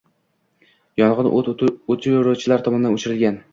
[1.01, 1.51] Yong‘in o‘t
[1.97, 3.43] o‘chiruvchilar tomonidan o‘chirilgan